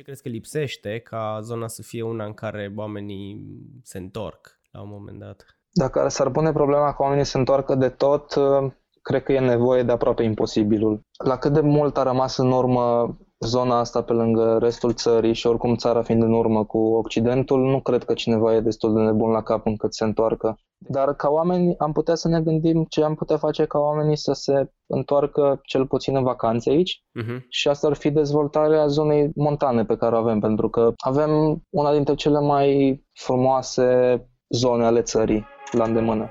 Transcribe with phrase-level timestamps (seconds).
[0.00, 3.46] Ce crezi că lipsește ca zona să fie una în care oamenii
[3.82, 5.44] se întorc la un moment dat?
[5.72, 8.34] Dacă s-ar pune problema că oamenii se întoarcă de tot,
[9.02, 11.00] cred că e nevoie de aproape imposibilul.
[11.24, 15.46] La cât de mult a rămas în urmă zona asta pe lângă restul țării și
[15.46, 19.30] oricum țara fiind în urmă cu Occidentul, nu cred că cineva e destul de nebun
[19.30, 20.58] la cap încât se întoarcă.
[20.78, 24.32] Dar ca oameni am putea să ne gândim ce am putea face ca oamenii să
[24.32, 27.38] se întoarcă cel puțin în vacanțe aici uh-huh.
[27.48, 31.92] și asta ar fi dezvoltarea zonei montane pe care o avem, pentru că avem una
[31.92, 36.30] dintre cele mai frumoase zone ale țării la îndemână.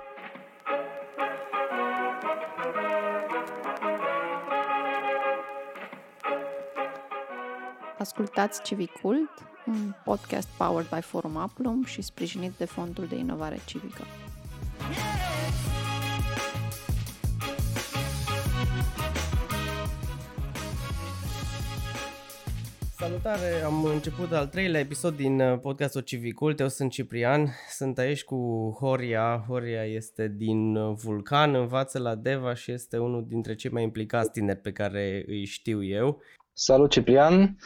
[7.99, 9.30] Ascultați Civicult,
[9.67, 14.03] un podcast powered by Forum Aplum și sprijinit de Fondul de Inovare Civică.
[22.98, 23.62] Salutare!
[23.66, 26.59] Am început al treilea episod din uh, podcastul Civicult.
[26.59, 28.38] Eu sunt Ciprian, sunt aici cu
[28.79, 29.43] Horia.
[29.48, 34.32] Horia este din uh, Vulcan, învață la Deva și este unul dintre cei mai implicați
[34.32, 36.21] tineri pe care îi știu eu.
[36.54, 37.57] Salut Ciprian!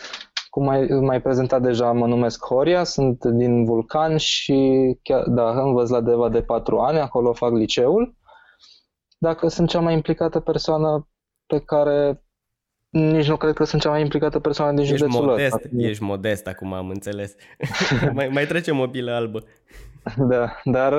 [0.54, 4.58] Cum ai, mai prezentat deja, mă numesc Horia, sunt din Vulcan și
[5.02, 8.16] chiar, da, învăț la Deva de patru ani, acolo fac liceul.
[9.18, 11.08] Dacă sunt cea mai implicată persoană
[11.46, 12.24] pe care
[12.90, 15.68] nici nu cred că sunt cea mai implicată persoană din ești județul modest, ăsta.
[15.78, 17.36] Ești modest, acum am înțeles.
[18.16, 19.44] mai, mai trece mobilă albă.
[20.18, 20.94] Da, dar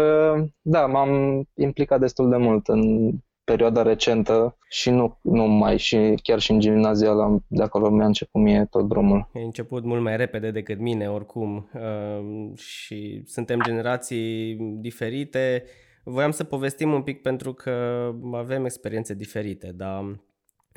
[0.63, 3.11] da, m-am implicat destul de mult în
[3.45, 8.67] perioada recentă și nu numai, și chiar și în gimnazial de acolo mi-a început mie
[8.71, 9.29] tot drumul.
[9.35, 15.65] Ai început mult mai repede decât mine oricum uh, și suntem generații diferite.
[16.05, 20.21] Voiam să povestim un pic pentru că avem experiențe diferite, dar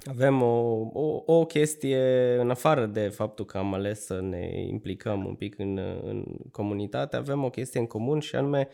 [0.05, 5.25] avem o, o, o chestie în afară de faptul că am ales să ne implicăm
[5.25, 8.67] un pic în, în comunitate, avem o chestie în comun și anume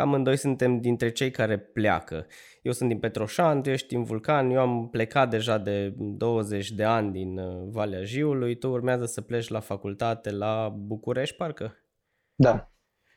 [0.00, 2.26] amândoi suntem dintre cei care pleacă.
[2.62, 6.84] Eu sunt din Petroșan, tu ești din Vulcan, eu am plecat deja de 20 de
[6.84, 11.76] ani din uh, Valea Jiului, tu urmează să pleci la facultate la București, parcă?
[12.34, 12.70] Da.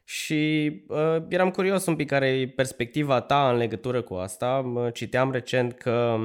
[0.04, 4.72] Și uh, eram curios un pic care e perspectiva ta în legătură cu asta.
[4.94, 6.18] Citeam recent că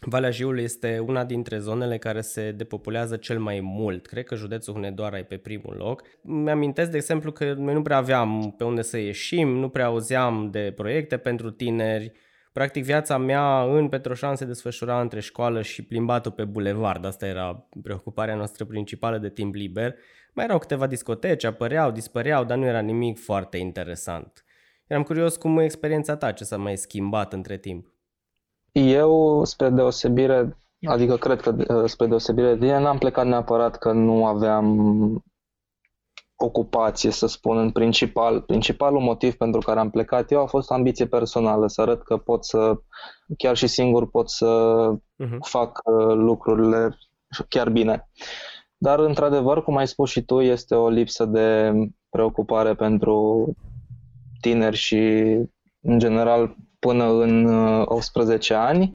[0.00, 4.06] Valea Jiului este una dintre zonele care se depopulează cel mai mult.
[4.06, 6.02] Cred că județul Hunedoara e pe primul loc.
[6.22, 10.50] Mi-amintesc, de exemplu, că noi nu prea aveam pe unde să ieșim, nu prea auzeam
[10.50, 12.12] de proiecte pentru tineri.
[12.52, 17.04] Practic, viața mea în Petroșan se desfășura între școală și plimbatul pe bulevard.
[17.04, 19.94] Asta era preocuparea noastră principală de timp liber.
[20.32, 24.44] Mai erau câteva discoteci, apăreau, dispăreau, dar nu era nimic foarte interesant.
[24.86, 27.93] Eram curios cum e experiența ta, ce s-a mai schimbat între timp.
[28.80, 33.92] Eu, spre deosebire, adică cred că uh, spre deosebire de tine, n-am plecat neapărat că
[33.92, 35.24] nu aveam
[36.36, 38.40] ocupație, să spun, în principal.
[38.40, 42.44] Principalul motiv pentru care am plecat eu a fost ambiție personală, să arăt că pot
[42.44, 42.74] să,
[43.38, 45.38] chiar și singur pot să uh-huh.
[45.40, 46.98] fac uh, lucrurile
[47.48, 48.08] chiar bine.
[48.76, 51.72] Dar, într-adevăr, cum ai spus și tu, este o lipsă de
[52.10, 53.48] preocupare pentru
[54.40, 54.98] tineri și,
[55.80, 56.56] în general,
[56.86, 57.46] până în
[57.84, 58.92] 18 uh, ani.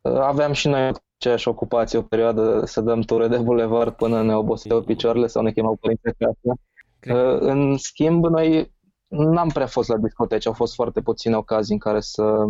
[0.00, 4.36] Uh, aveam și noi aceeași ocupație, o perioadă să dăm ture de bulevard până ne
[4.36, 6.60] oboseau picioarele sau ne chemau părinții acasă.
[7.08, 8.72] Uh, în schimb, noi
[9.08, 12.44] n-am prea fost la discoteci, au fost foarte puține ocazii în care să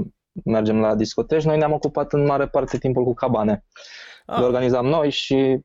[0.44, 1.44] mergem la discoteci.
[1.44, 3.64] Noi ne-am ocupat în mare parte timpul cu cabane.
[4.26, 4.38] Ah.
[4.38, 5.60] Le organizam noi și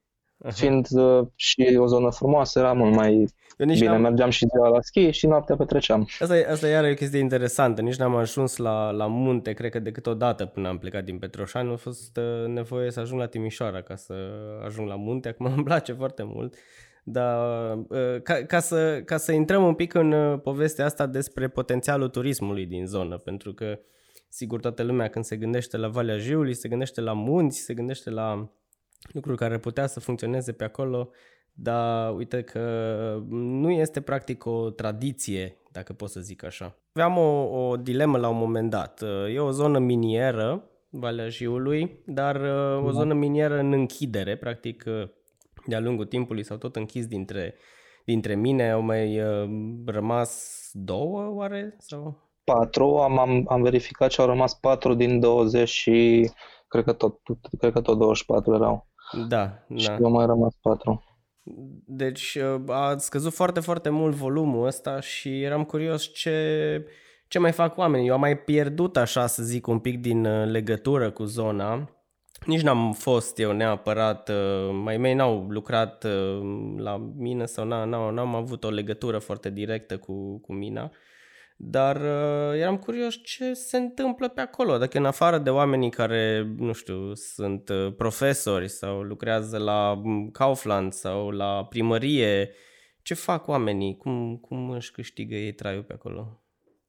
[0.52, 3.28] Fiind uh, și o zonă frumoasă, era mult mai
[3.58, 3.92] Eu nici bine.
[3.92, 4.02] N-am...
[4.02, 6.08] Mergeam și ziua la schi și noaptea petreceam.
[6.20, 7.82] Asta, asta iar e o chestie interesantă.
[7.82, 11.18] Nici n-am ajuns la, la munte, cred că decât o dată până am plecat din
[11.18, 11.72] Petroșani.
[11.72, 14.14] A fost uh, nevoie să ajung la Timișoara ca să
[14.66, 15.28] ajung la munte.
[15.28, 16.56] Acum îmi place foarte mult.
[17.04, 21.48] Dar uh, ca, ca, să, ca să intrăm un pic în uh, povestea asta despre
[21.48, 23.80] potențialul turismului din zonă, pentru că
[24.30, 28.10] sigur toată lumea când se gândește la Valea Jiului, se gândește la munți, se gândește
[28.10, 28.50] la
[29.12, 31.10] lucruri care putea să funcționeze pe acolo,
[31.58, 32.60] dar uite că
[33.29, 36.76] nu este practic o tradiție, dacă pot să zic așa.
[36.94, 39.03] Aveam o, o dilemă la un moment dat.
[39.34, 42.35] E o zonă minieră, Valea Jiului, dar
[42.82, 42.91] o da.
[42.91, 44.84] zonă minieră în închidere, practic
[45.66, 47.56] de-a lungul timpului s-au tot închis dintre,
[48.06, 49.22] dintre mine, au mai
[49.85, 51.76] rămas două oare?
[51.79, 52.24] Sau?
[52.44, 56.29] Patru, am, am, am verificat și au rămas patru din 20 și
[56.68, 57.20] cred că tot,
[57.59, 58.88] cred că tot 24 erau.
[59.28, 59.97] Da, și da.
[60.02, 61.03] eu mai rămas patru.
[61.86, 66.86] Deci uh, a scăzut foarte, foarte mult volumul ăsta și eram curios ce,
[67.28, 68.08] ce mai fac oamenii.
[68.08, 71.90] Eu am mai pierdut, așa să zic, un pic din uh, legătură cu zona
[72.46, 76.42] nici n-am fost eu neapărat, uh, mai mei n-au lucrat uh,
[76.78, 80.91] la mine sau n-am, n-am avut o legătură foarte directă cu, cu mina,
[81.55, 86.53] dar uh, eram curios ce se întâmplă pe acolo, dacă în afară de oamenii care,
[86.57, 92.49] nu știu, sunt profesori sau lucrează la mm, Kaufland sau la primărie,
[93.02, 96.40] ce fac oamenii, cum, cum își câștigă ei traiul pe acolo?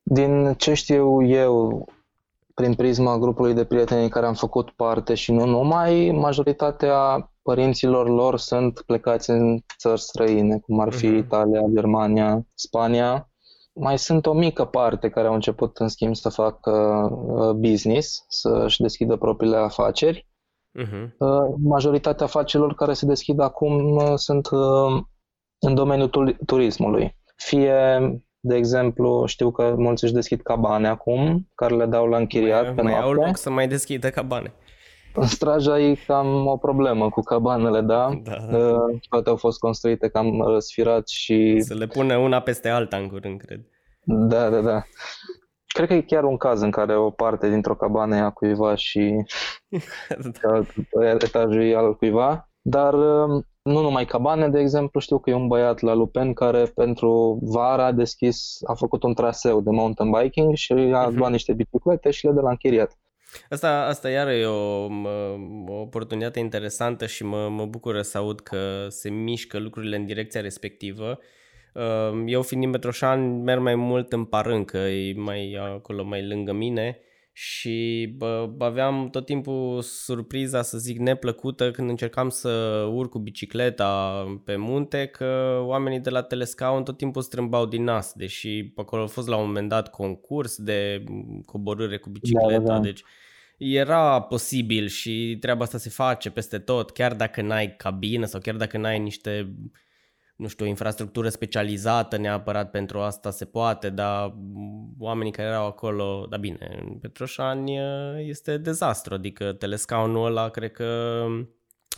[0.03, 1.87] Din ce știu eu,
[2.55, 8.39] prin prisma grupului de prieteni care am făcut parte și nu numai, majoritatea părinților lor
[8.39, 11.25] sunt plecați în țări străine, cum ar fi uh-huh.
[11.25, 13.31] Italia, Germania, Spania.
[13.79, 16.71] Mai sunt o mică parte care au început, în schimb, să facă
[17.13, 20.27] uh, business, să-și deschidă propriile afaceri.
[20.81, 21.09] Uh-huh.
[21.63, 24.49] Majoritatea afacerilor care se deschid acum uh, sunt
[25.59, 27.17] în domeniul turismului.
[27.37, 28.01] Fie
[28.47, 32.75] de exemplu, știu că mulți își deschid cabane acum, care le dau la închiriat mai,
[32.75, 33.09] pe mai noapte.
[33.09, 34.53] au loc să mai deschidă cabane.
[35.17, 38.21] În Straja e cam o problemă cu cabanele, da?
[38.23, 38.59] da, da.
[38.59, 41.61] Uh, toate au fost construite cam răsfirat și...
[41.61, 43.61] Să le pune una peste alta în curând, cred.
[44.05, 44.83] Da, da, da.
[45.67, 48.75] Cred că e chiar un caz în care o parte dintr-o cabană e a cuiva
[48.75, 49.15] și
[50.43, 50.63] da.
[51.01, 52.51] etajul e al cuiva.
[52.63, 56.65] Dar uh, nu numai cabane, de exemplu, știu că e un băiat la Lupen care
[56.75, 61.15] pentru vara a deschis, a făcut un traseu de mountain biking și a uh-huh.
[61.15, 62.99] luat niște biciclete și le de la închiriat.
[63.51, 64.87] Asta, asta iar e o,
[65.67, 70.41] o oportunitate interesantă și mă, mă bucură să aud că se mișcă lucrurile în direcția
[70.41, 71.19] respectivă.
[71.73, 76.53] Uh, eu fiind din Metroșan merg mai mult în Parâncă, e mai acolo mai lângă
[76.53, 77.01] mine
[77.39, 82.49] și bă, aveam tot timpul surpriza, să zic, neplăcută când încercam să
[82.93, 88.13] urc cu bicicleta pe munte, că oamenii de la Telescaun tot timpul strâmbau din nas,
[88.13, 91.05] deși acolo a fost la un moment dat concurs de
[91.45, 92.81] coborâre cu bicicleta, da, da.
[92.81, 93.03] deci
[93.59, 98.55] era posibil și treaba asta se face peste tot, chiar dacă n-ai cabină sau chiar
[98.55, 99.57] dacă n-ai niște
[100.37, 104.35] nu știu, o infrastructură specializată neapărat pentru asta se poate, dar
[104.99, 107.79] oamenii care erau acolo, da bine, în Petroșani
[108.17, 111.23] este dezastru, adică telescaunul ăla, cred că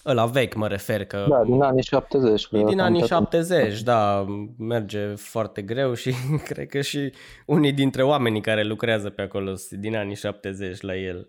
[0.06, 1.26] ăla vechi mă refer că...
[1.29, 2.49] Da, din anii 70.
[2.52, 4.26] E din anii 70, da,
[4.58, 6.14] merge foarte greu și
[6.49, 7.12] cred că și
[7.46, 11.29] unii dintre oamenii care lucrează pe acolo sunt din anii 70 la el.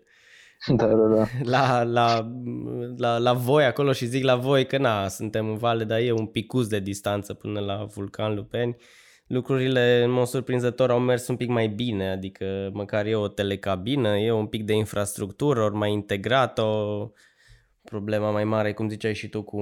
[0.76, 1.26] Da, da, da.
[1.44, 2.30] La, la,
[2.96, 6.12] la, la voi acolo și zic la voi că na, suntem în vale, dar e
[6.12, 8.76] un picus de distanță până la vulcan Lupeni.
[9.26, 14.16] Lucrurile, în mod surprinzător, au mers un pic mai bine, adică măcar e o telecabină,
[14.16, 17.10] e un pic de infrastructură, ori mai integrat, o
[17.84, 19.60] problema mai mare, cum ziceai și tu, cu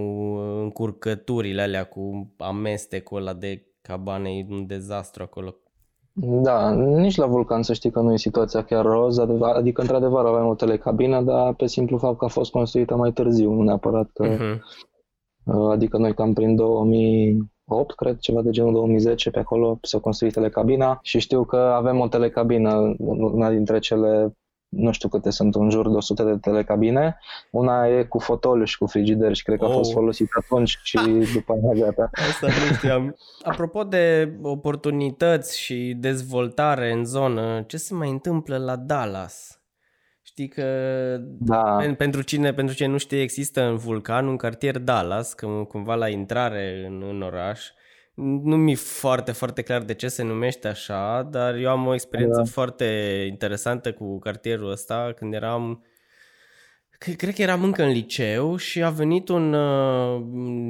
[0.62, 5.56] încurcăturile alea, cu amestecul ăla de cabane, e un dezastru acolo.
[6.20, 10.46] Da, nici la Vulcan să știi că nu e situația chiar roz, adică într-adevăr avem
[10.46, 14.28] o telecabină, dar pe simplu fapt că a fost construită mai târziu, nu neapărat că...
[14.28, 14.58] Uh-huh.
[15.70, 20.98] Adică noi cam prin 2008, cred, ceva de genul 2010, pe acolo s-a construit telecabina
[21.02, 24.36] și știu că avem o telecabină, una dintre cele
[24.68, 27.18] nu știu câte sunt, în jur de 100 de telecabine.
[27.50, 29.70] Una e cu fotoliu și cu frigider și cred că oh.
[29.70, 29.96] a fost oh.
[29.96, 30.98] folosit atunci și
[31.34, 32.10] după aia gata.
[32.12, 33.16] Asta nu știam.
[33.42, 39.62] Apropo de oportunități și dezvoltare în zonă, ce se mai întâmplă la Dallas?
[40.22, 40.64] Știi că
[41.20, 41.76] da.
[41.96, 45.34] pentru cine pentru cine nu știe există în Vulcan un cartier Dallas,
[45.68, 47.70] cumva la intrare în, în oraș
[48.22, 52.40] nu mi-e foarte, foarte clar de ce se numește așa, dar eu am o experiență
[52.44, 52.50] da.
[52.50, 52.84] foarte
[53.30, 55.82] interesantă cu cartierul ăsta când eram
[56.98, 60.22] Cred că eram încă în liceu și a venit un uh,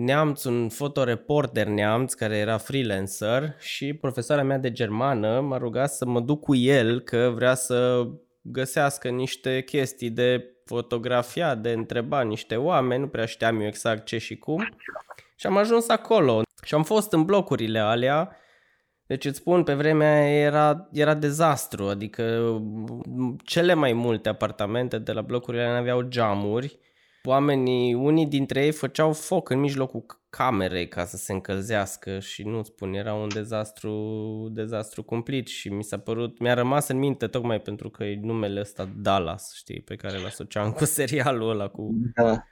[0.05, 6.07] neamț, un fotoreporter neamț care era freelancer și profesoara mea de germană m-a rugat să
[6.07, 8.09] mă duc cu el că vrea să
[8.41, 14.19] găsească niște chestii de fotografia, de întreba niște oameni, nu prea știam eu exact ce
[14.19, 14.69] și cum.
[15.37, 18.37] Și am ajuns acolo și am fost în blocurile alea,
[19.07, 22.57] deci îți spun, pe vremea aia era, era dezastru, adică
[23.45, 26.79] cele mai multe apartamente de la blocurile alea aveau geamuri,
[27.25, 32.63] oamenii, unii dintre ei făceau foc în mijlocul camerei ca să se încălzească și nu
[32.63, 33.93] spun, era un dezastru,
[34.53, 38.61] dezastru cumplit și mi s-a părut, mi-a rămas în minte tocmai pentru că e numele
[38.61, 41.91] ăsta Dallas, știi, pe care l-asociam cu serialul ăla cu...
[42.15, 42.43] Da.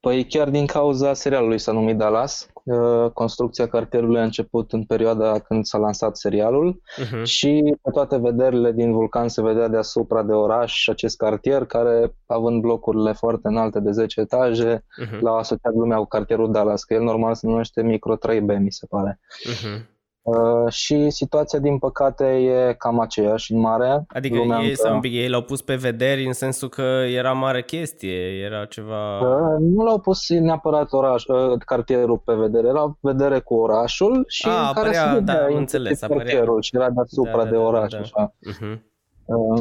[0.00, 2.50] Păi chiar din cauza serialului s-a numit Dallas.
[2.66, 7.22] Uh, construcția cartierului a început în perioada când s-a lansat serialul uh-huh.
[7.22, 12.60] și pe toate vederile din Vulcan se vedea deasupra de oraș acest cartier care, având
[12.60, 15.18] blocurile foarte înalte de 10 etaje, uh-huh.
[15.20, 18.86] l-a asociat lumea cu cartierul Dallas, că el normal se numește Micro 3B, mi se
[18.86, 19.20] pare.
[19.50, 19.95] Uh-huh.
[20.26, 24.04] Uh, și situația, din păcate, e cam aceeași în mare.
[24.08, 24.98] Adică Lumea ei, încă...
[25.00, 29.18] pic, ei l-au pus pe vederi în sensul că era mare chestie, era ceva...
[29.18, 34.48] Uh, nu l-au pus neapărat oraș, uh, cartierul pe vedere, era vedere cu orașul și
[34.48, 37.92] A, în care apărea, se da, înțeles, cartierul și era deasupra da, da, de oraș.
[37.92, 38.22] Da, da, da.
[38.22, 38.34] Așa.
[38.50, 38.78] Uh-huh.
[39.24, 39.60] Uh,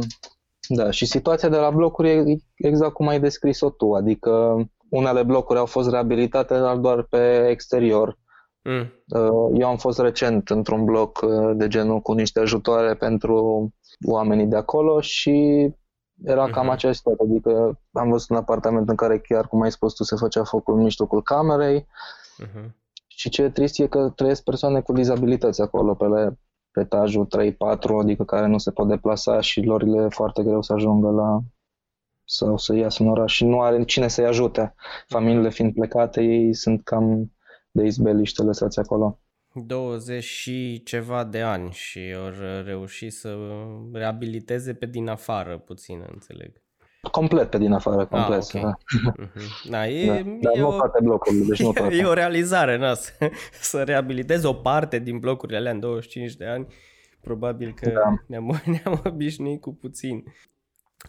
[0.67, 4.55] da, și situația de la blocuri e exact cum ai descris-o tu, adică
[4.89, 8.17] unele blocuri au fost reabilitate, dar doar pe exterior
[8.67, 8.91] Mm.
[9.09, 13.69] Uh, eu am fost recent într-un bloc uh, de genul cu niște ajutoare pentru
[14.05, 15.67] oamenii de acolo și
[16.23, 16.71] era cam mm-hmm.
[16.71, 20.15] aceeași situație, adică am văzut un apartament în care chiar, cum ai spus tu, se
[20.15, 21.87] făcea focul în mijlocul camerei
[22.43, 22.69] mm-hmm.
[23.07, 26.39] și ce trist e că trăiesc persoane cu dizabilități acolo pe, le,
[26.71, 27.57] pe etajul 3-4,
[28.01, 31.39] adică care nu se pot deplasa și lor le e foarte greu să ajungă la
[32.27, 34.75] sau să iasă în oraș și nu are cine să-i ajute.
[35.07, 37.34] Familiile fiind plecate, ei sunt cam
[37.75, 39.19] de izbeliște lăsați acolo.
[39.53, 42.31] 20 și ceva de ani și au
[42.65, 43.37] reușit să
[43.93, 46.61] reabiliteze pe din afară puțin, înțeleg.
[47.11, 48.39] Complet pe din afară, ah, complet.
[48.39, 48.61] Ah, okay.
[48.61, 48.73] da.
[49.33, 49.69] Mhm.
[49.69, 50.13] da, e, da.
[50.41, 51.95] Dar e nu o, toate blocurile, deci nu toate.
[51.95, 53.11] E o realizare, na, să,
[53.61, 56.67] să reabilitezi o parte din blocurile alea în 25 de ani.
[57.21, 58.23] Probabil că da.
[58.27, 60.23] ne-am, ne-am obișnuit cu puțin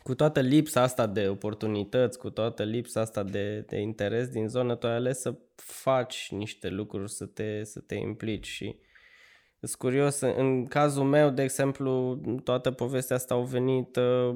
[0.02, 4.74] cu toată lipsa asta de oportunități, cu toată lipsa asta de, de interes din zonă,
[4.74, 8.76] tu ai ales să faci niște lucruri, să te, să te implici și
[9.60, 14.34] sunt curios, în cazul meu, de exemplu, toată povestea asta au venit uh,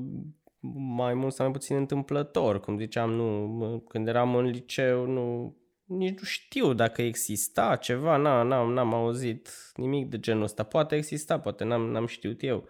[0.97, 6.19] mai mult sau mai puțin întâmplător, cum ziceam, nu, când eram în liceu, nu, nici
[6.19, 11.41] nu știu dacă exista ceva, n-am, n-am, n-am auzit nimic de genul ăsta, poate exista,
[11.41, 12.69] poate n-am, n-am știut eu.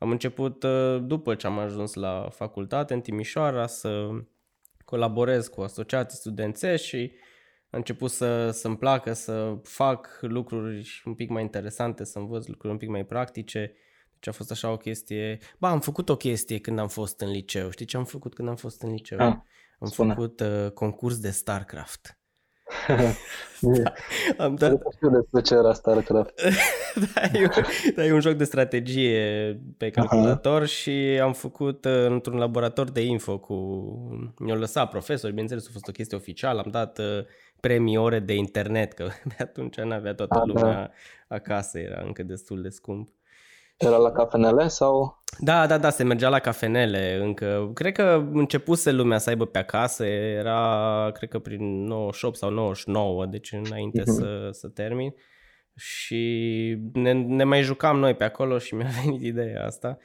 [0.00, 4.08] Am început, uh, după ce am ajuns la facultate în Timișoara, să
[4.84, 7.12] colaborez cu asociații studențești și
[7.70, 12.72] a început să, să-mi placă să fac lucruri un pic mai interesante, să învăț lucruri
[12.72, 13.72] un pic mai practice.
[14.12, 15.38] Deci a fost așa o chestie...
[15.58, 17.70] Ba, am făcut o chestie când am fost în liceu.
[17.70, 19.18] Știi ce am făcut când am fost în liceu?
[19.18, 19.36] Ah,
[19.78, 20.14] am spune.
[20.14, 22.18] făcut uh, concurs de StarCraft.
[23.60, 23.92] da,
[24.38, 24.70] am dat...
[25.00, 26.40] Nu despre ce era StarCraft.
[27.14, 30.64] da, e un, da, e un joc de strategie pe calculator Aha.
[30.64, 33.54] și am făcut uh, într-un laborator de info cu...
[34.38, 37.24] Mi-au lăsat profesori, bineînțeles, a fost o chestie oficială, am dat uh,
[37.60, 40.90] premii ore de internet, că atunci n-avea toată A, lumea da.
[41.34, 43.08] acasă, era încă destul de scump.
[43.76, 45.22] Era la cafenele sau?
[45.38, 47.70] Da, da, da, se mergea la cafenele încă.
[47.74, 53.26] Cred că începuse lumea să aibă pe acasă, era, cred că prin 98 sau 99,
[53.26, 54.04] deci înainte uh-huh.
[54.04, 55.14] să, să termin.
[55.76, 59.98] Și ne, ne mai jucam noi pe acolo și mi-a venit ideea asta.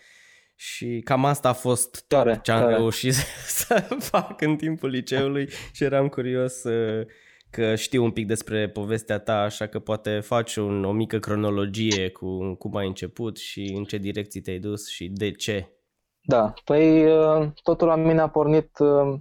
[0.56, 2.76] Și cam asta a fost tare, ce am tare.
[2.76, 3.14] reușit
[3.66, 7.06] să fac în timpul liceului și eram curios uh,
[7.50, 12.10] că știu un pic despre povestea ta, așa că poate faci un, o mică cronologie
[12.10, 15.70] cu cum ai început și în ce direcții te-ai dus și de ce.
[16.22, 19.20] Da, păi uh, totul la mine a pornit uh,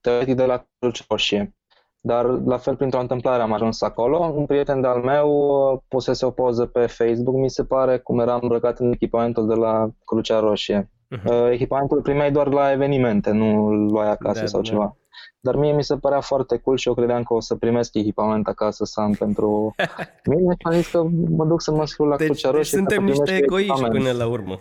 [0.00, 1.54] teoretic de la Cruce Roșie.
[2.04, 4.18] Dar la fel printr-o întâmplare am ajuns acolo.
[4.18, 8.38] Un prieten de-al meu uh, pusese o poză pe Facebook, mi se pare, cum eram
[8.42, 10.90] îmbrăcat în echipamentul de la Crucea Roșie.
[11.16, 11.50] Uh-huh.
[11.50, 14.68] Echipamentul îl primeai doar la evenimente, nu îl luai acasă da, sau da.
[14.68, 14.96] ceva.
[15.40, 18.48] Dar mie mi se părea foarte cool și eu credeam că o să primesc echipament
[18.48, 19.74] acasă să am pentru
[20.30, 22.78] mine și am zis că mă duc să mă scriu la deci, Crucea deci Roșie.
[22.78, 24.58] Deci suntem niște egoiști până la urmă.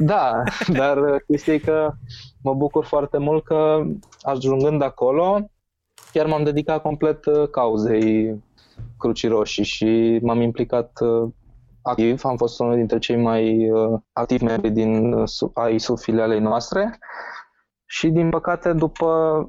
[0.00, 0.42] Da,
[0.80, 1.92] dar chestia e că
[2.42, 3.82] mă bucur foarte mult că
[4.22, 5.50] ajungând acolo,
[6.16, 8.42] chiar m-am dedicat complet uh, cauzei
[8.98, 11.28] Crucii Roșii și m-am implicat uh,
[11.82, 12.24] activ.
[12.24, 15.14] Am fost unul dintre cei mai uh, activi membri din
[15.54, 16.98] ai subfilialei noastre
[17.84, 19.06] și din păcate după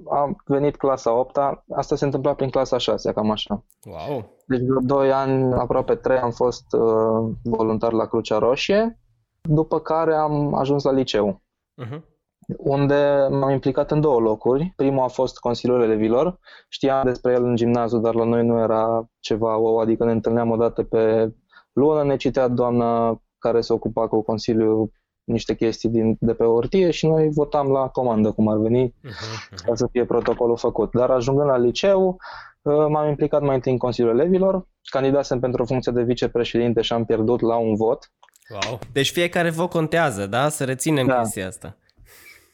[0.09, 1.37] a venit clasa 8
[1.75, 3.63] asta se întâmpla prin clasa 6 cam așa.
[3.83, 4.29] Wow.
[4.45, 8.99] Deci vreo 2 ani, aproape 3 am fost uh, voluntar la Crucea Roșie,
[9.41, 11.41] după care am ajuns la liceu.
[11.85, 12.16] Uh-huh.
[12.57, 14.73] Unde m-am implicat în două locuri.
[14.75, 16.39] Primul a fost Consiliul Elevilor.
[16.69, 20.49] Știam despre el în gimnaziu, dar la noi nu era ceva wow, adică ne întâlneam
[20.49, 21.33] o dată pe
[21.73, 24.91] lună, ne citea doamna care se ocupa cu Consiliul
[25.23, 29.65] niște chestii din, de pe ortie și noi votam la comandă cum ar veni uh-huh,
[29.65, 30.91] ca să fie protocolul făcut.
[30.91, 32.17] Dar ajungând la liceu,
[32.61, 36.93] uh, m-am implicat mai întâi în Consiliul Elevilor, candidasem pentru o funcție de vicepreședinte și
[36.93, 38.11] am pierdut la un vot.
[38.49, 38.79] Wow.
[38.91, 40.49] Deci fiecare vot contează, da?
[40.49, 41.19] Să reținem da.
[41.19, 41.77] chestia asta.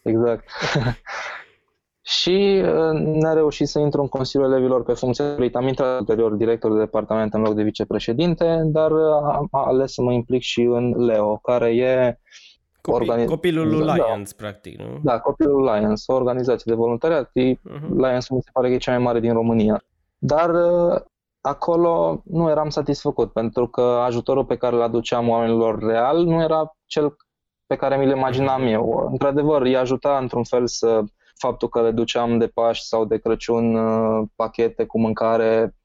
[0.03, 0.49] Exact.
[2.19, 6.33] și uh, ne-a reușit să intru în Consiliul Elevilor pe funcția de Am intrat ulterior
[6.33, 11.05] director de departament în loc de vicepreședinte, dar am ales să mă implic și în
[11.05, 12.17] LEO, care e
[12.83, 13.29] Copii, organiz...
[13.29, 14.99] Copilul lui da, Lions, practic, nu?
[15.03, 17.29] Da, Copilul Lions, o organizație de voluntariat.
[17.29, 17.89] Uh-huh.
[17.95, 19.83] Lions mi se pare că e cea mai mare din România.
[20.17, 21.01] Dar uh,
[21.41, 26.75] acolo nu eram satisfăcut, pentru că ajutorul pe care îl aduceam oamenilor real nu era
[26.85, 27.15] cel
[27.73, 29.07] pe care mi-l imaginam eu.
[29.11, 31.03] Într-adevăr, îi ajuta într-un fel să
[31.35, 35.75] faptul că le duceam de Paști sau de Crăciun uh, pachete cu mâncare,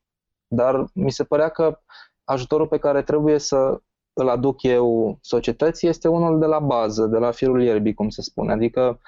[0.47, 1.79] dar mi se părea că
[2.25, 3.81] ajutorul pe care trebuie să
[4.13, 8.23] îl aduc eu societății este unul de la bază, de la firul ierbii, cum se
[8.23, 8.53] spune.
[8.53, 9.01] Adică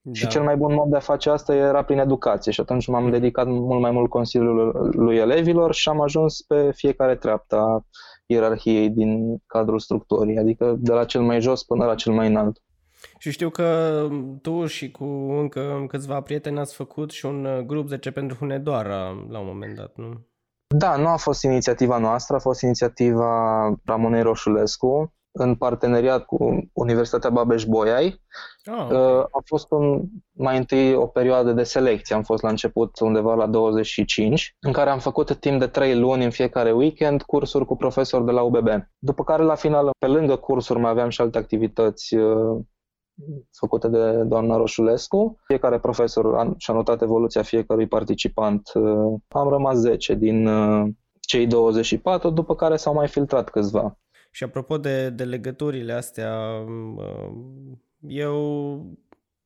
[0.00, 0.12] da.
[0.12, 3.10] și cel mai bun mod de a face asta era prin educație și atunci m-am
[3.10, 7.84] dedicat mult mai mult Consiliului lui elevilor și am ajuns pe fiecare treaptă a
[8.26, 12.62] ierarhiei din cadrul structurii, adică de la cel mai jos până la cel mai înalt.
[13.18, 13.98] Și știu că
[14.42, 15.04] tu și cu
[15.38, 19.76] încă câțiva prieteni ați făcut și un uh, grup 10 pentru Hunedoara la un moment
[19.76, 20.26] dat, nu?
[20.76, 27.30] Da, nu a fost inițiativa noastră, a fost inițiativa Ramonei Roșulescu în parteneriat cu Universitatea
[27.30, 28.20] Babeș-Bolyai.
[28.64, 28.96] Ah, okay.
[28.96, 33.34] Uh, a fost un, mai întâi o perioadă de selecție, am fost la început undeva
[33.34, 37.76] la 25, în care am făcut timp de 3 luni în fiecare weekend cursuri cu
[37.76, 38.68] profesori de la UBB.
[38.98, 42.60] După care la final, pe lângă cursuri, mai aveam și alte activități uh,
[43.58, 45.38] făcute de doamna Roșulescu.
[45.46, 48.70] Fiecare profesor a, și-a notat evoluția fiecărui participant.
[48.74, 50.88] Uh, am rămas 10 din uh,
[51.20, 53.98] cei 24, după care s-au mai filtrat câțiva.
[54.34, 56.64] Și apropo de, de legăturile astea,
[56.96, 57.32] uh,
[58.00, 58.98] eu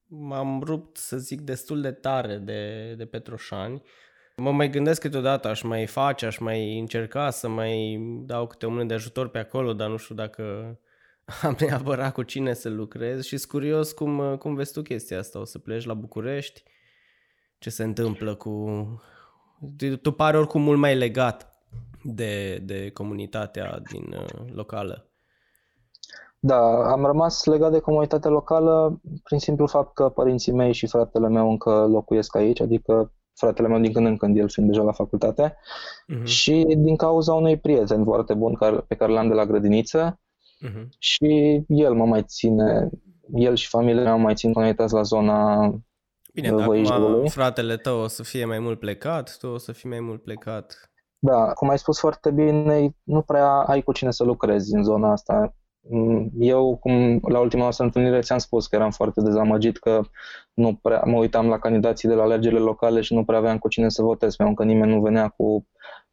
[0.07, 3.83] m-am rupt, să zic, destul de tare de, de Petroșani.
[4.37, 8.71] Mă mai gândesc câteodată, aș mai face, aș mai încerca să mai dau câte o
[8.71, 10.43] mână de ajutor pe acolo, dar nu știu dacă
[11.43, 15.39] am neapărat cu cine să lucrez și sunt curios cum, cum vezi tu chestia asta.
[15.39, 16.63] O să pleci la București?
[17.59, 18.85] Ce se întâmplă cu...
[20.03, 21.58] Tu pare oricum mult mai legat
[22.03, 25.09] de, de comunitatea din uh, locală.
[26.41, 31.29] Da, am rămas legat de comunitatea locală prin simplu fapt că părinții mei și fratele
[31.29, 34.93] meu încă locuiesc aici, adică fratele meu din când în când, el fiind deja la
[34.93, 35.57] facultate,
[36.15, 36.25] uh-huh.
[36.25, 40.21] și din cauza unui prieten foarte bun care, pe care l-am de la grădiniță,
[40.67, 40.89] Uh-huh.
[40.99, 42.89] Și el mă mai ține,
[43.35, 45.71] el și familia mea mai țin conectați la zona
[46.35, 49.89] Bine, dar acum fratele tău o să fie mai mult plecat, tu o să fii
[49.89, 50.88] mai mult plecat.
[51.19, 55.13] Da, cum ai spus foarte bine, nu prea ai cu cine să lucrezi în zona
[55.13, 55.55] asta.
[55.91, 60.01] Mm, eu, cum la ultima noastră întâlnire ți-am spus că eram foarte dezamăgit că
[60.59, 63.69] nu prea, mă uitam la candidații de la alegerile locale și nu prea aveam cu
[63.69, 65.67] cine să votez, pentru că nimeni nu venea cu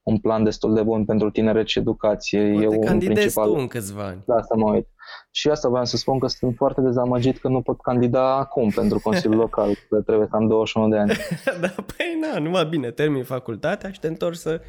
[0.03, 2.51] un plan destul de bun pentru tineret și educație.
[2.51, 4.23] Poate Eu, candidezi principal, tu în câțiva ani.
[4.25, 4.88] Da, să mă uit.
[5.31, 8.99] Și asta vreau să spun că sunt foarte dezamăgit că nu pot candida acum pentru
[8.99, 11.12] Consiliul Local, că trebuie să am 21 de ani.
[11.62, 14.62] da, păi na, numai bine, termin facultatea și te întorci să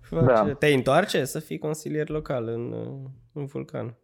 [0.00, 0.54] faci, da.
[0.58, 2.74] te întoarce să fii consilier local în,
[3.32, 3.98] în Vulcan.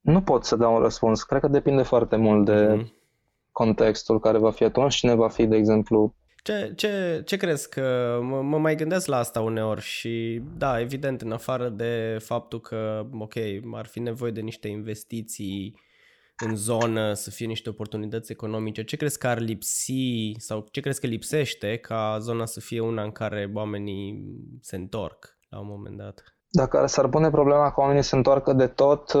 [0.00, 1.22] Nu pot să dau un răspuns.
[1.22, 3.01] Cred că depinde foarte mult de mm-hmm.
[3.52, 4.94] Contextul care va fi atunci.
[4.94, 9.16] Cine va fi, de exemplu, ce, ce, ce crezi că mă, mă mai gândesc la
[9.16, 13.34] asta uneori și da, evident, în afară de faptul că, ok,
[13.72, 15.80] ar fi nevoie de niște investiții
[16.44, 21.00] în zonă, să fie niște oportunități economice, ce crezi că ar lipsi sau ce crezi
[21.00, 24.24] că lipsește ca zona să fie una în care oamenii
[24.60, 26.22] se întorc la un moment dat?
[26.48, 29.12] Dacă s-ar pune problema că oamenii se întoarcă de tot,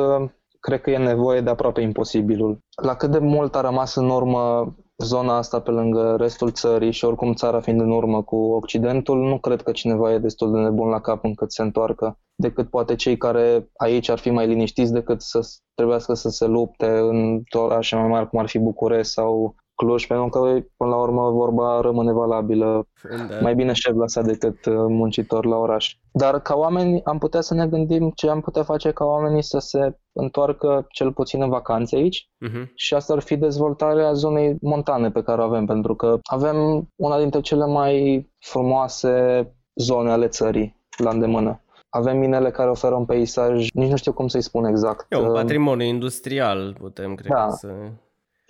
[0.62, 2.58] cred că e nevoie de aproape imposibilul.
[2.82, 7.04] La cât de mult a rămas în urmă zona asta pe lângă restul țării și
[7.04, 10.88] oricum țara fiind în urmă cu Occidentul, nu cred că cineva e destul de nebun
[10.88, 15.20] la cap încât se întoarcă, decât poate cei care aici ar fi mai liniștiți decât
[15.20, 15.40] să
[15.74, 20.28] trebuiască să se lupte în orașe mai mari cum ar fi București sau Cluj, pentru
[20.28, 20.38] că
[20.76, 22.86] până la urmă vorba rămâne valabilă.
[23.28, 23.40] Da.
[23.40, 25.96] Mai bine șef lăsat decât uh, muncitor la oraș.
[26.12, 29.58] Dar ca oameni am putea să ne gândim ce am putea face ca oamenii să
[29.58, 32.66] se întoarcă cel puțin în vacanțe aici uh-huh.
[32.74, 37.18] și asta ar fi dezvoltarea zonei montane pe care o avem, pentru că avem una
[37.18, 41.62] dintre cele mai frumoase zone ale țării la îndemână.
[41.88, 45.06] Avem minele care oferă un peisaj, nici nu știu cum să-i spun exact.
[45.08, 47.48] E un uh, patrimoniu industrial, putem, cred da.
[47.50, 47.68] să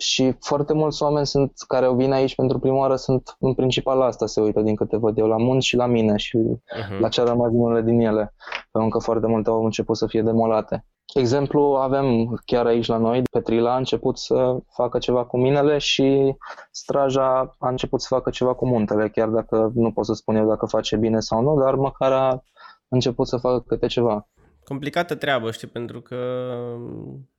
[0.03, 4.05] și foarte mulți oameni sunt, care vin aici pentru prima oară sunt în principal la
[4.05, 6.99] asta se uită din câte văd eu, la munți și la mine și uh-huh.
[6.99, 7.51] la ce a rămas
[7.83, 8.33] din ele,
[8.71, 10.85] pentru că foarte multe au început să fie demolate.
[11.13, 16.35] Exemplu, avem chiar aici la noi, Petrila a început să facă ceva cu minele și
[16.71, 20.47] Straja a început să facă ceva cu muntele, chiar dacă nu pot să spun eu
[20.47, 22.43] dacă face bine sau nu, dar măcar a
[22.87, 24.27] început să facă câte ceva.
[24.63, 26.15] Complicată treabă, știi, pentru că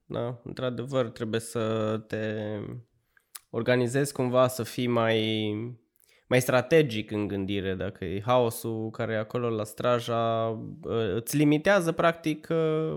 [0.07, 2.35] da, într-adevăr trebuie să te
[3.51, 5.53] organizezi cumva să fii mai,
[6.27, 10.47] mai strategic în gândire, dacă e haosul care e acolo la straja,
[10.85, 12.97] ă, îți limitează practic ă,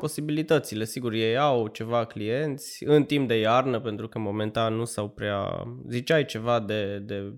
[0.00, 0.84] posibilitățile.
[0.84, 5.66] Sigur, ei au ceva clienți în timp de iarnă, pentru că momentan nu s-au prea...
[5.88, 7.34] Ziceai ceva de, de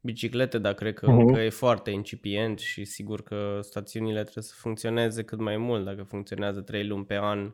[0.00, 1.18] biciclete, dar cred că uh-huh.
[1.18, 5.84] încă e foarte incipient și sigur că stațiunile trebuie să funcționeze cât mai mult.
[5.84, 7.52] Dacă funcționează 3 luni pe an,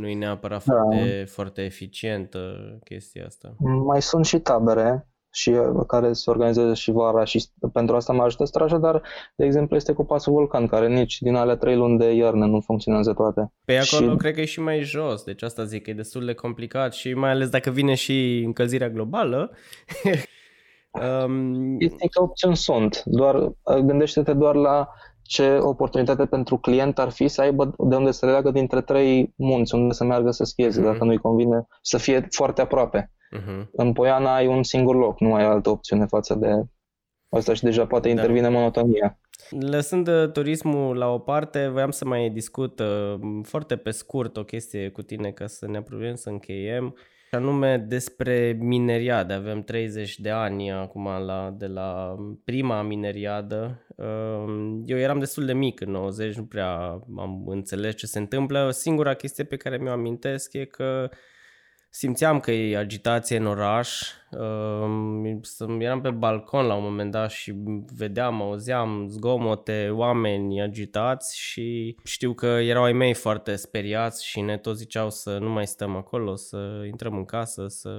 [0.00, 0.74] nu e neapărat da.
[0.74, 2.38] foarte, foarte eficientă
[2.84, 3.54] chestia asta.
[3.58, 8.22] Mai sunt și tabere și uh, care se organizează și vara și pentru asta mă
[8.22, 9.02] ajută straja, dar
[9.36, 12.60] de exemplu este cu pasul Vulcan, care nici din alea trei luni de iarnă nu
[12.60, 13.52] funcționează toate.
[13.64, 14.16] Pe acolo și...
[14.16, 17.14] cred că e și mai jos, deci asta zic că e destul de complicat și
[17.14, 19.50] mai ales dacă vine și încălzirea globală.
[21.24, 21.76] um...
[21.78, 24.88] Este că opțiuni sunt, doar uh, gândește-te doar la
[25.30, 29.74] ce oportunitate pentru client ar fi să aibă de unde să leagă dintre trei munți,
[29.74, 30.84] unde să meargă să schieze, mm-hmm.
[30.84, 33.12] dacă nu-i convine, să fie foarte aproape.
[33.38, 33.66] Uh-huh.
[33.72, 36.62] În Poiana ai un singur loc, nu ai altă opțiune față de
[37.28, 38.14] asta și deja poate da.
[38.14, 38.50] intervine da.
[38.50, 39.18] monotonia.
[39.50, 44.44] Lăsând uh, turismul la o parte, voiam să mai discut uh, foarte pe scurt o
[44.44, 46.94] chestie cu tine ca să ne apropiem să încheiem
[47.30, 49.32] și anume despre mineriade.
[49.32, 53.86] Avem 30 de ani acum la, de la prima mineriadă.
[53.96, 56.70] Uh, eu eram destul de mic în 90, nu prea
[57.16, 58.70] am înțeles ce se întâmplă.
[58.70, 61.10] Singura chestie pe care mi-o amintesc e că
[61.90, 64.00] simțeam că e agitație în oraș.
[65.78, 67.54] Eram pe balcon la un moment dat și
[67.94, 74.58] vedeam, auzeam zgomote, oameni agitați și știu că erau ai mei foarte speriați și ne
[74.58, 77.90] tot ziceau să nu mai stăm acolo, să intrăm în casă, să...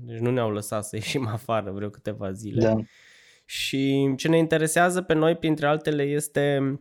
[0.00, 2.62] deci nu ne-au lăsat să ieșim afară vreo câteva zile.
[2.62, 2.76] Da.
[3.44, 6.78] Și ce ne interesează pe noi, printre altele, este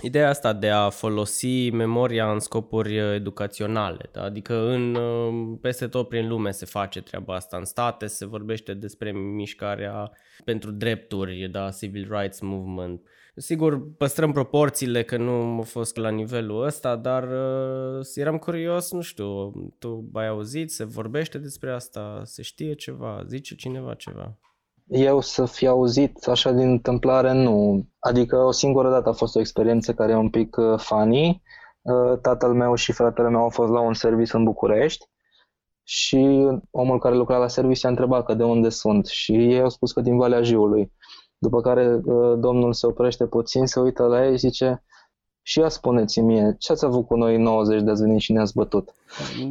[0.00, 4.22] ideea asta de a folosi memoria în scopuri uh, educaționale, da?
[4.22, 7.56] adică în, uh, peste tot prin lume se face treaba asta.
[7.56, 10.10] În state se vorbește despre mișcarea
[10.44, 11.70] pentru drepturi, da?
[11.70, 13.00] Civil Rights Movement.
[13.36, 19.00] Sigur, păstrăm proporțiile că nu a fost la nivelul ăsta, dar uh, eram curios, nu
[19.00, 24.38] știu, tu ai auzit, se vorbește despre asta, se știe ceva, zice cineva ceva?
[24.94, 27.84] Eu să fi auzit așa din întâmplare, nu.
[27.98, 31.42] Adică o singură dată a fost o experiență care e un pic uh, funny.
[31.82, 35.06] Uh, tatăl meu și fratele meu au fost la un serviciu în București
[35.82, 39.68] și omul care lucra la serviciu a întrebat că de unde sunt și ei au
[39.68, 40.92] spus că din Valea Jiului.
[41.38, 44.84] După care uh, domnul se oprește puțin, se uită la ei și zice
[45.42, 48.54] și ia spuneți-mi mie, ce ați avut cu noi 90 de azi venit și ne-ați
[48.54, 48.94] bătut?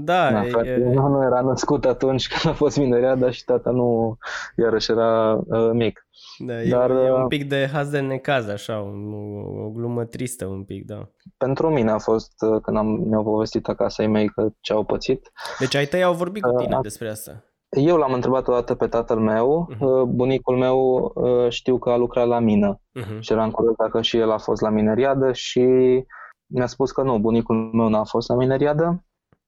[0.03, 0.93] Da, da frate, e...
[0.93, 2.77] nu, nu era născut atunci când a fost
[3.17, 4.17] dar și tata nu,
[4.57, 6.05] iarăși era uh, mic.
[6.37, 8.87] Da, Dar, e, e un uh, pic de haz de necaz, așa, o,
[9.63, 11.09] o glumă tristă un pic, da.
[11.37, 14.83] Pentru mine a fost uh, când am, mi-au povestit acasă ei mei că ce au
[14.83, 15.31] pățit.
[15.59, 17.43] Deci ai tăi au vorbit cu tine uh, despre asta?
[17.77, 20.07] Eu l-am întrebat o dată pe tatăl meu, uh-huh.
[20.07, 21.13] bunicul meu
[21.49, 23.19] știu că a lucrat la mină uh-huh.
[23.19, 25.65] și eram curios dacă și el a fost la mineriadă și
[26.45, 29.05] mi-a spus că nu, bunicul meu n-a fost la mineriadă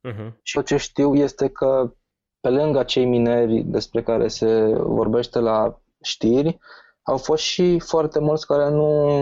[0.07, 0.33] uh-huh.
[0.41, 1.93] și tot ce știu este că
[2.39, 6.59] pe lângă cei mineri despre care se vorbește la știri,
[7.03, 9.17] au fost și foarte mulți care nu,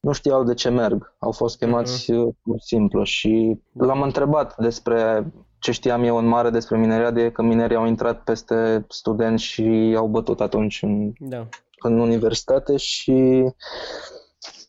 [0.00, 1.14] nu știau de ce merg.
[1.18, 2.42] Au fost chemați uh-huh.
[2.42, 5.32] pur și simplu și l-am întrebat despre
[5.64, 9.94] ce știam eu în mare despre mineriade e că minerii au intrat peste studenți și
[9.96, 11.48] au bătut atunci în, da.
[11.78, 13.44] în universitate și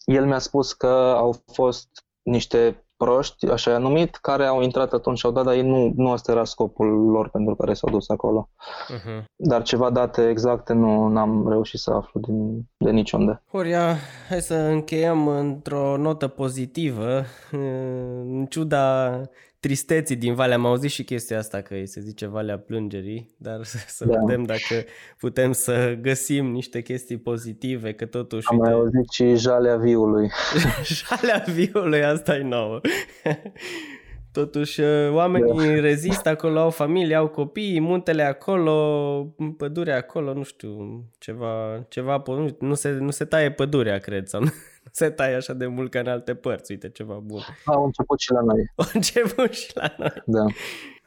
[0.06, 1.90] el mi-a spus că au fost
[2.22, 5.94] niște proști, așa i-a numit, care au intrat atunci și au dat, dar ei nu,
[5.96, 8.50] nu asta era scopul lor pentru care s-au dus acolo.
[8.94, 9.24] Uh-huh.
[9.36, 13.42] Dar ceva date exacte nu am reușit să aflu din, de niciunde.
[13.52, 13.96] Horia,
[14.30, 17.24] hai să încheiem într-o notă pozitivă.
[17.52, 19.22] În ciuda
[19.66, 20.56] tristeții din Valea.
[20.56, 23.64] Am auzit și chestia asta că se zice Valea Plângerii, dar
[23.98, 24.20] să da.
[24.20, 24.84] vedem dacă
[25.18, 28.48] putem să găsim niște chestii pozitive, că totuși...
[28.50, 30.30] Am mai auzit și Jalea Viului.
[30.98, 32.82] Jalea Viului, asta e nouă.
[34.36, 35.80] Totuși, uh, oamenii da.
[35.80, 42.24] rezistă acolo, au familie, au copii, muntele acolo, pădurea acolo, nu știu, ceva, ceva
[42.60, 44.42] nu, se, nu se taie pădurea, cred, sau
[44.86, 47.42] nu se taie așa de mult ca în alte părți, uite, ceva bun.
[47.66, 48.72] Au început și la noi.
[48.76, 50.22] Au început și la noi.
[50.26, 50.46] Da.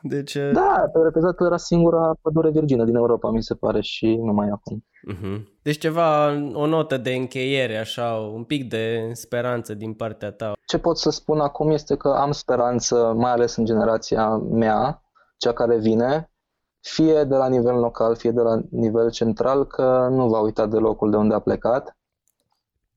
[0.02, 4.16] Deci, uh, da, pe reprezentat era singura pădure virgină din Europa, mi se pare, și
[4.16, 4.84] numai acum.
[5.12, 5.42] Uh-huh.
[5.62, 10.52] Deci ceva, o notă de încheiere, așa, un pic de speranță din partea ta.
[10.66, 15.02] Ce pot să spun acum este că am speranță, mai ales în generația mea,
[15.36, 16.30] cea care vine,
[16.80, 20.76] fie de la nivel local, fie de la nivel central, că nu va uita de
[20.76, 21.96] locul de unde a plecat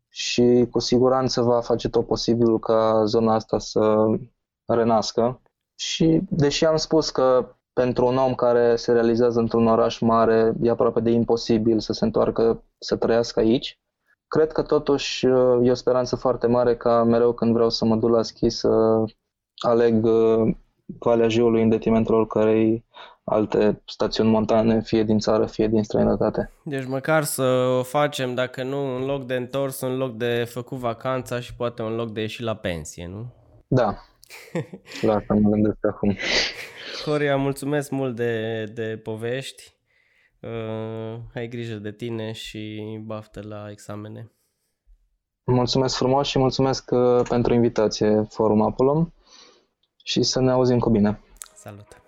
[0.10, 4.06] și cu siguranță va face tot posibilul ca zona asta să
[4.66, 5.42] renască
[5.82, 10.70] și deși am spus că pentru un om care se realizează într-un oraș mare e
[10.70, 13.80] aproape de imposibil să se întoarcă să trăiască aici,
[14.28, 15.26] cred că totuși
[15.62, 19.04] e o speranță foarte mare ca mereu când vreau să mă duc la schi să
[19.56, 20.56] aleg uh,
[21.00, 22.86] Valea Jiului în detrimentul oricărei
[23.24, 26.52] alte stațiuni montane, fie din țară, fie din străinătate.
[26.64, 27.44] Deci măcar să
[27.80, 31.82] o facem, dacă nu, în loc de întors, în loc de făcut vacanța și poate
[31.82, 33.26] un loc de ieșit la pensie, nu?
[33.68, 33.98] Da,
[35.02, 36.18] la asta mă gândesc acum.
[37.06, 39.74] Horia, mulțumesc mult de, de povești.
[40.40, 44.32] Uh, ai grijă de tine și baftă la examene.
[45.44, 49.14] Mulțumesc frumos și mulțumesc uh, pentru invitație, Forum Apollo
[50.04, 51.20] și să ne auzim cu bine.
[51.56, 52.02] Salut!